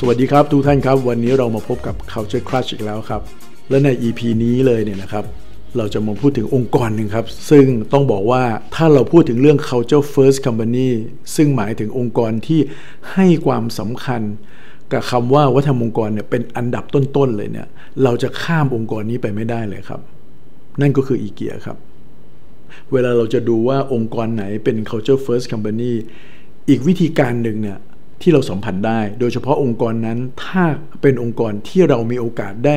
[0.00, 3.22] สวัสดีครับทุกท่านครับ วันนี้เรามาพบกับ Culture Crush อีกแล้วครับ
[3.70, 5.24] และใน EP นี้เลยเนี่ยนะครับ
[5.76, 8.42] เราจะมาพูดถึงองค์กรหนึ่งครับ ซึ่งต้องบอกว่า
[8.74, 10.88] ถ้าเราพูดถึงเรื่อง Culture First Company
[11.36, 12.60] ซึ่งหมายถึงองค์กรที่
[13.12, 14.22] ให้ความสำคัญ
[14.92, 17.68] กับคำว่าวัฒนธรรมองค์กรเนี่ยเป็นอันดับต้นๆเลยเนี่ย
[18.02, 20.00] เราจะข้ามองค์กรนี้ไปไม่ได้เลยครับ
[20.80, 21.76] นั่นก็คืออีเกียครับ
[22.92, 25.92] เวลาเราจะดูว่าองค์กรไหนเป็น culture first company
[26.68, 27.78] อีกวิธีการหนึ่งเนี่ย
[28.22, 30.64] ที่เราสัมผัสได้ โดยเฉพาะองค์กรนั้นถ้า
[31.02, 32.76] เป็นองค์กรที่เรามีโอกาสได้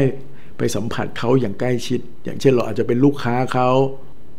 [0.57, 3.69] ไปสัมผัสเขาอย่างใกล้ชิด อย่างเช่นเราอาจจะเป็นลูกค้าเขา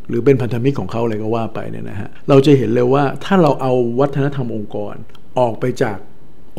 [0.09, 4.95] หรือเป็นพันธมิตรของเขาอะไรก็ว่าไปเนี่ยนะฮะเราจะเห็นเลยว่าถ้าเราเอาวัฒนธรรมองค์กร
[5.39, 5.99] ออกไปจาก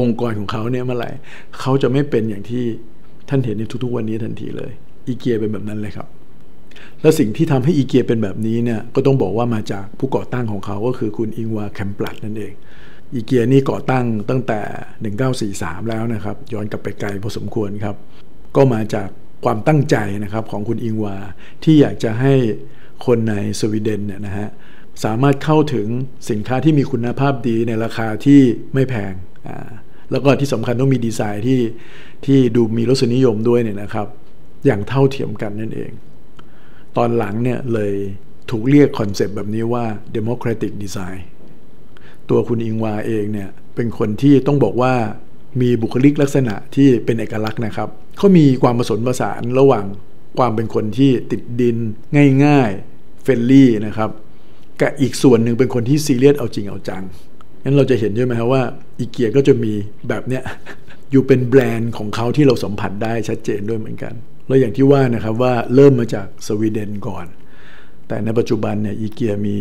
[0.01, 1.11] องค์กรของเขาเนี่ยเมื่อไหร่
[1.59, 2.63] เขาจะไม่เป็นอย่างที่
[3.29, 4.71] ท่านเห็นในทุกๆ วันนี้ทันทีเลย
[5.07, 6.07] อีเกียเป็นแบบนั้นเลยครับ
[7.01, 12.53] และสิ่งที่ทำให้อีเกียเป็นแบบนี้เนี่ยก็ต้องบอกว่ามาจากผู้ก่อตั้งของเขาก็คือคุณอิงวาแคมปลัดนั่นเอง
[13.13, 14.61] อีเกียนี่ก่อตั้งตั้งแต่
[15.55, 17.95] 1943 แล้วนะครับ ย้อนกลับไปไกลพอสมควรครับ
[18.55, 19.09] ก็มาจาก
[19.45, 21.17] ความตั้งใจนะครับของคุณอิงวา
[21.63, 22.33] ที่อยากจะให้
[23.05, 24.49] คนในสวีเดนเนี่ยนะฮะ
[25.03, 25.87] สามารถเข้าถึง
[26.29, 28.41] สินค้าที่มีคุณภาพดีในราคาที่
[28.73, 29.13] ไม่แพง
[29.47, 29.69] อ่า
[30.11, 31.61] แล้วก็ที่สำคัญต้องมีดีไซน์ที่
[32.25, 34.07] ที่ดูมีรสนิยมด้วยเนี่ยนะครับ
[34.65, 35.91] อย่างเท่าเทียมกันนั่นเอง
[36.97, 37.93] ตอนหลังเนี่ยเลย
[38.49, 41.19] ถูกเรียก concept แบบนี้ว่า democratic design
[42.31, 44.93] ตัวคุณอิงวาร์เองเนี่ยเป็นคนที่ต้องบอกว่า
[45.61, 49.85] มีบุคลิกลักษณะที่เป็นเอกลักษณ์นะครับเขามีความผสมผสานระหว่าง
[50.37, 51.77] ความเป็นคนที่ติดดิน
[52.45, 54.09] ง่ายๆ friendly นะครับ
[54.81, 57.03] กับอีกส่วนหนึ่งเป็นคนที่ซีเรียสเอาจริงเอาจัง
[57.63, 58.63] งั้นเราจะเห็นใช่ไหมครับว่า
[58.99, 59.73] อีเกียก็จะมี
[60.09, 60.43] แบบเนี้ย
[61.11, 64.13] อยู่เป็นแบรนด์ของเขาที่เราสัมผัสได้ชัดเจนด้วยเหมือนกัน
[64.47, 67.25] แล้วอย่างที่ว่านะครับว่าเริ่มมาจากสวีเดนก่อน
[68.11, 69.57] แต่ในปัจจุบันเนี่ยอีเกียมี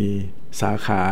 [0.61, 1.03] สาขา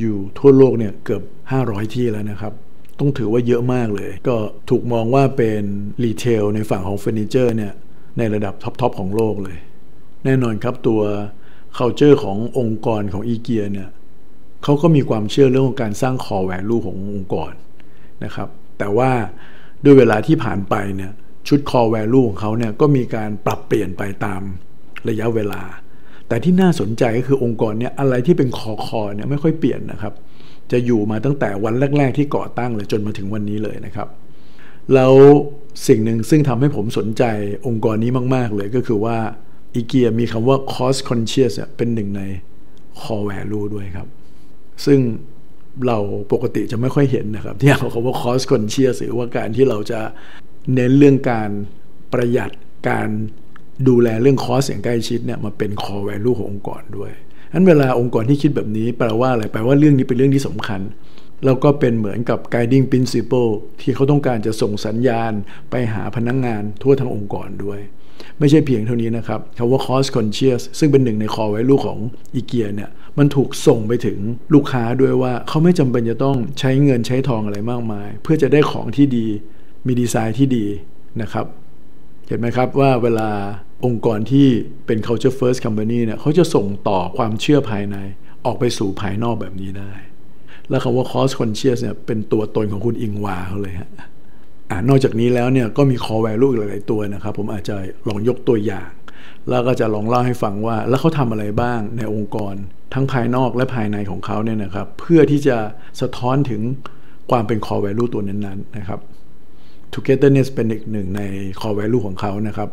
[0.00, 1.22] อยู่ทั่วโลกเนี่ยเกือบ
[1.58, 2.52] 500 ที่แล้วนะครับ
[2.98, 4.36] ต้องถือว่าเยอะมากเลย ก็
[4.70, 5.62] ถูกมองว่าเป็น
[6.04, 7.72] retail ในฝั่งของเฟอร์นิเจอร์เนี่ย
[8.18, 9.58] ในระดับ top ๆของโลกเลย
[10.24, 11.00] แน่นอนครับตัว
[11.76, 13.88] culture ขององค์กรของอีเกียเนี่ย
[14.64, 17.52] เขาก็มีความเชื่อเรื่องของการสร้าง core value ขององค์กร
[18.24, 18.48] นะครับ
[18.78, 19.10] แต่ว่า
[19.84, 21.12] ด้วยเวลาที่ผ่านไปเนี่ย
[21.48, 24.40] ชุด core value ของเขาเนี่ยก็มีการปรับเปลี่ยนไปตาม
[25.08, 25.62] ระยะเวลา
[26.30, 30.14] แต่ที่น่าสนใจก็คือองค์กรเนี่ยอะไรที่เป็นคอคอเนี่ยไม่ค่อยเปลี่ยนนะครับ
[30.72, 34.08] จะอยู่มาตั้งแต่วันแรก ๆ ที่ก่อตั้งเลยจนมาถึงวันนี้เลยนะครับ
[34.94, 35.14] แล้ว
[35.88, 37.24] สิ่งหนึ่งซึ่งทำให้ผมสนใจ
[37.66, 39.16] องค์กรนี้มาก ๆ เลยก็คือว่า
[39.74, 42.22] อีเกียมีคำว่า cost conscious เป็นหนึ่งใน
[43.00, 44.08] core value ด้วยครับ
[44.86, 45.00] ซึ่ง
[45.86, 45.98] เรา
[46.32, 50.00] ปกติจะไม่ค่อยเห็นนะครับ ที่เอาคำว่า cost conscious หรือว่าการที่เราจะ
[50.74, 51.50] เน้นเรื่องการ
[52.12, 52.50] ประหยัด
[52.88, 53.08] การ
[53.88, 57.12] ดูแลเรื่องคอสอย่างใกล้ชิดเนี่ยมาเป็น core value ขององค์กรด้วย
[57.52, 60.80] นั้นเวลาองค์กรที่คิดแบบนี้แปลว่าอะไรแปลว่าเรื่องนี้เป็นเรื่องที่สำคัญ
[61.44, 65.32] แล้วก็เป็นเหมือนกับ guiding principle ที่เขาต้องการจะส่งสัญญาณ
[65.70, 67.80] ไปหาพนักงงานทั่วทั้งองค์กรด้วย
[68.38, 71.98] ไม่ใช่เพียงเท่านี้นะครับคำว่า cost conscious ซึ่งเป็นหนึ่งใน core value ของ
[72.34, 74.18] อีเกียเนี่ยมันถูกส่งไปถึง
[74.54, 79.26] ลูกค้าด้วยว่าเขาไม่จำเป็นจะต้องใช้เงินใช้ทองอะไรมากมาย เพื่อจะได้ของที่ดี
[79.86, 80.66] มีดีไซน์ที่ดี
[81.22, 81.46] นะครับ
[82.28, 83.28] เห็นไหมครับว่าเวลา
[83.84, 84.48] องค์กรที่
[84.86, 87.96] เป็น culture first company เนี่ยเขาจะส่งต่อความเชื่อภายใน
[88.46, 89.92] ออกไปสู่ภายนอกแบบนี้ได้
[90.68, 93.90] แล้วคำว่า cost conscious เนี่ยเป็นตัวตนของคุณอิงวาเขาเลยฮะ
[94.70, 97.74] อ่านอกจากนี้แล้วเนี่ยก็มี core value อีกหลาย ๆ ตัวนะครับ ผมอาจจะ
[98.08, 98.90] ลองยกตัวอย่าง
[99.48, 102.54] แล้วก็จะลองเล่าให้ฟังว่า แล้วเขาทำอะไรบ้างในองค์กร
[102.94, 105.56] ทั้งภายนอกและภายในของเขาเนี่ยนะครับ เพื่อที่จะ
[106.00, 106.60] สะท้อนถึง
[107.30, 109.00] ความเป็น core value ตัวนั้น ๆ นะครับ
[109.94, 111.22] togetherness เป็นอีกหนึ่งใน
[111.60, 112.70] core value ของเขานะครับ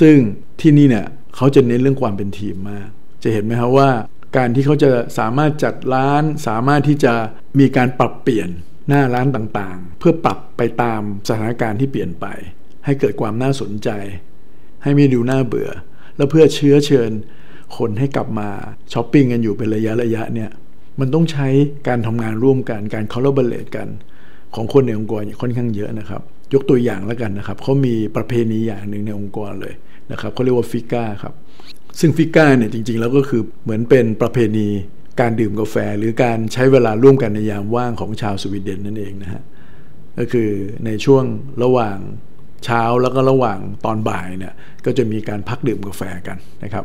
[0.00, 0.16] ซึ่ง
[0.60, 1.06] ที่นี่เนี่ย
[1.36, 2.88] เขาจะเน้นเรื่องความเป็นทีมมาก
[3.22, 3.90] จะเห็นไหมครับว่า
[4.36, 7.14] การที่เขาจะสามารถจัดร้าน สามารถที่จะ
[7.60, 8.48] มีการปรับเปลี่ยน
[8.88, 12.26] หน้าร้านต่างๆ เพื่อปรับไปตามสถานการณ์ที่เปลี่ยนไป
[12.84, 13.88] ให้เกิดความน่าสนใจ
[14.82, 15.70] ให้ไม่ดูน่าเบื่อ
[16.16, 17.10] แล้วเพื่อเชื้อเชิญ
[17.76, 18.48] คนให้กลับมา
[18.92, 20.50] ช้อปปิ้งกันอยู่เป็นระยะระยะเนี่ย
[21.00, 21.48] มันต้องใช้
[21.88, 23.88] การทำงานร่วมกันการ collaborate กัน
[24.54, 26.22] ของคนในองค์กรค่อนข้างเยอะนะครับ
[26.54, 29.74] ยกตัวอย่างแล้วกันนะครับเขามีประเพณีอย่างหนึ่งในองค์กรเลย
[30.12, 31.34] นะครับเขาเรียกว่า fika ครับ
[32.00, 34.68] ซึ่ง fika เนี่ยจริงๆแล้วก็คือเหมือนเป็นประเพณี
[35.20, 39.42] การดื่มกาแฟ หรือการใช้เวลาร่วมกันในยามว่างของชาวสวีเดนนั่นเองนะฮะ
[40.18, 40.50] ก็คือ
[40.86, 41.24] ในช่วง
[41.62, 41.98] ระหว่าง
[42.64, 44.54] เช้าแล้วก็ระหว่างตอนบ่ายเนี่ย
[44.84, 46.84] ก็จะมีการพักดื่มกาแฟกันนะครับ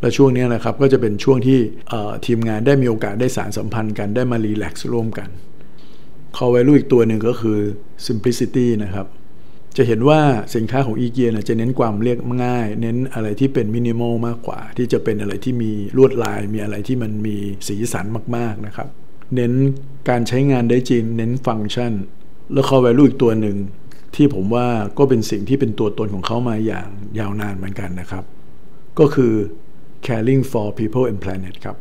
[0.00, 1.58] และช่วงนี้นะครับก็จะเป็นช่วงที่
[2.26, 5.28] ทีมงานได้มีโอกาสได้สารสัมพันธ์กันได้มารีแลกซ์ร่วมกัน
[6.36, 7.58] คอไวลูอีกตัวหนึ่งก็คือ
[8.06, 9.06] simplicity นะครับ
[9.76, 10.20] จะเห็นว่า
[10.54, 17.36] สินค้าของอีเกียจะเน้นความเรียกง่าย เน้นอะไรที่เป็นมินิมอลมากกว่า ที่จะเป็นอะไรที่มีลวดลาย มีอะไรที่มันมี
[17.68, 18.88] สีสันมาก ๆ นะครับ
[19.34, 19.52] เน้น
[20.08, 21.92] การใช้งานได้จริง เน้นฟังก์ชัน
[22.52, 23.56] แล้วคอไวลูอีกตัวหนึ่ง
[24.16, 24.66] ที่ผมว่า
[24.98, 26.88] ก็เป็นสิ่งที่เป็นตัวตนของเขามาอย่าง
[27.18, 28.24] ยาวนานเหมือนกันนะครับ
[28.98, 29.32] ก็คือ
[30.06, 31.76] caring for people and planet ครับ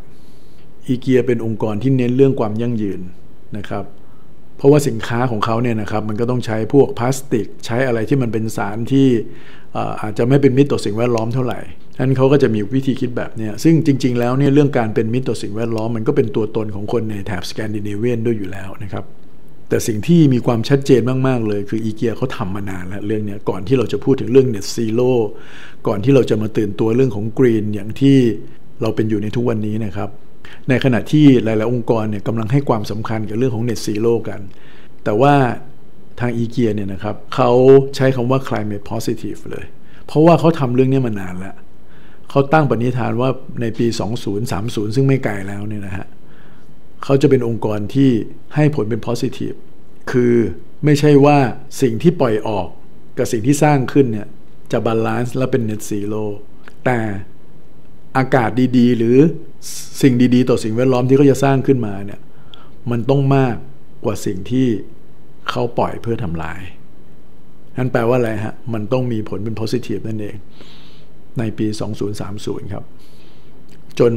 [0.88, 3.02] อีเกียเป็นองค์กรที่เน้นเรื่องความยั่งยืน
[3.58, 3.86] นะครับ
[4.58, 9.08] เพราะว่าสินค้าของเขาเนี่ยนะครับมันก็ต้องใช้พวกพลาสติก ใช้อะไรที่มันเป็นสารที่
[10.02, 11.60] อาจจะไม่เป็นมิตรต่อสิ่งแวดล้อมเท่าไหร่
[12.00, 19.06] นั้นเขาก็จะมีวิธีคิดแบบนี้ซึ่งจริง ๆ แล้วเนี่ยเรื่องการเป็นมิตรต่อสิ่งแวดล้อมมันก็เป็นตัวตนของคนในแถบสแกนดิเนเวียนด้วยอยู่แล้วนะครับ
[19.70, 25.12] แต่สิ่งที่มีความชัดเจนมาก ๆ เลยคืออีเกียเขาทำมานานแล้วเรื่องนี้ก่อนที่เราจะพูดถึงเรื่อง Net Zero
[25.88, 28.18] ก่อนที่เราจะมาตื่นตัวเรื่องของกรีนอย่างที่
[28.82, 30.10] เราเป็นอยู่ในทุกวันนี้นะครับ
[30.70, 34.42] ในขณะที่หลาย ๆ องค์กรเนี่ยกำลังให้ความสำคัญกับเรื่องของ Net Zero กัน
[35.04, 35.36] แต่ว่า
[36.20, 37.52] ทางอีเกียเนี่ยนะครับเขา
[37.96, 39.66] ใช้คำว่า climate positive เลย
[40.06, 41.56] เพราะว่าเขาทำเรื่องนี้มานานแล้ว
[42.30, 43.30] เขาตั้งปณิธานว่า
[43.62, 43.88] ในปี
[44.42, 46.08] 2030 ซึ่งไม่ไกลแล้วเนี่ยนะฮะ
[47.04, 48.10] เขาจะเป็นองค์กรที่
[48.56, 49.58] ให้ผลเป็น positive
[50.12, 50.36] คือ
[50.86, 51.38] ไม่ใช่ว่า
[51.82, 52.68] สิ่งที่ปล่อยออก
[53.18, 54.28] กับสิ่งที่สร้างขึ้นเนี่ย
[54.72, 56.24] จะบาลานซ์และเป็น net zero
[56.86, 57.00] แต่
[58.18, 59.18] อากาศดีๆ หรือ
[60.02, 62.20] สิ่งดีๆ ต่อสิ่งแวดล้อมที่เขาจะสร้างขึ้นมาเนี่ย
[62.92, 63.56] มันต้องมาก
[64.04, 64.68] กว่าสิ่งที่
[65.50, 66.60] เขาปล่อยเพื่อทำลาย
[67.78, 70.36] นั่นแปลว่าอะไรฮะ มันต้องมีผลเป็น positive นั่นเอง
[71.40, 71.68] ในปี
[72.20, 72.86] 2030 ครับ
[74.00, 74.14] จน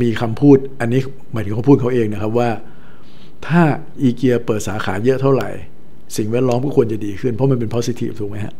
[0.00, 1.00] มีคำพูดอันนี้
[1.32, 2.50] หมายถึงเขาพูดเขาเองนะครับว่า
[3.46, 3.62] ถ้า
[4.02, 5.50] อีเกียเปิดสาขาเยอะเท่าไหร่
[6.16, 8.54] สิ่งแวดล้อมก็ควรจะดีขึ้น เพราะมันเป็น positive ถูกไหมฮะ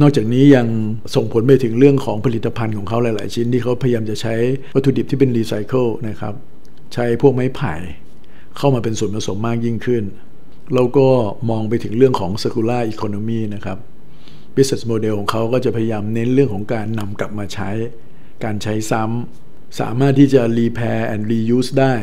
[0.00, 0.66] นอกจากนี้ยัง
[1.14, 4.34] ส่งผลไปถึงเรื่องของผลิตภัณฑ์ของเขาหลาย ๆ ชิ้นที่เขาพยายามจะใช้
[4.74, 6.34] วัตถุดิบที่เป็นรีไซเคิลนะครับ
[6.94, 7.74] ใช้พวกไม้ไผ่
[8.56, 10.04] เข้ามาเป็นส่วนผสมมากยิ่งขึ้น
[10.74, 11.08] แล้วก็
[11.50, 13.78] มองไปถึงเรื่องของ circular economy นะครับ
[14.56, 17.70] business model ของเขาก็จะพยายามเน้นเรื่องของการนำกลับมาใช้
[18.44, 21.94] การใช้ซ้ำสามารถที่จะ repair and reuse ได้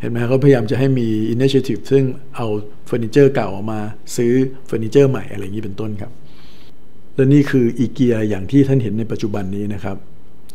[0.00, 2.04] เห็นไหมเขาพยายามจะให้มี initiative ซึ่ง
[2.36, 2.46] เอา
[2.86, 3.80] เฟอร์นิเจอร์เก่าออกมา
[4.16, 4.32] ซื้อ
[4.66, 6.12] เฟอร์นิเจอร์ใหม่อะไรอย่างนี้เป็นต้นครับ
[7.16, 9.96] และนี่คืออีเกียอย่างที่ท่านเห็นในปัจจุบันนี้นะครับ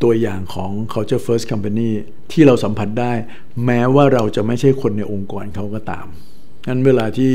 [0.03, 1.89] ตัวอย่างของ culture first company
[2.31, 3.13] ที่เราสัมผัสได้
[3.65, 6.05] แม้ว่าเราจะไม่ใช่คนในองค์กรเขาก็ตาม
[6.67, 7.33] งั้นเวลาที่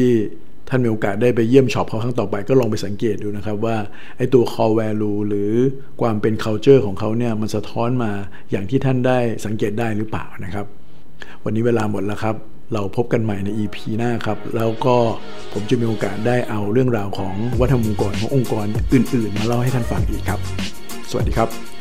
[0.68, 3.76] ท่านมีโอกาสได้ไปเยี่ยมช็อปเขาครั้งต่อไปก็ลองไปสังเกตดูนะครับว่า
[4.16, 5.52] ไอ้ตัว core value หรือ
[6.00, 8.12] ความเป็น culture ของเขาเนี่ยมันสะท้อนมา
[8.50, 10.66] อย่างที่ท่านได้สังเกตได้หรือเปล่านะครับ
[11.44, 12.36] วันนี้เวลาหมดแล้วครับ
[12.72, 14.96] เราพบกันใหม่ใน EP หน้าครับ แล้วก็
[15.52, 20.40] ผมจะมีโอกาสได้เอาเรื่องราวของวัฒนธรรมองค์กรขององค์กรอื่น ๆ มาเล่าให้ท่านฟังอีกครับ
[21.10, 21.71] สวัสดีครับ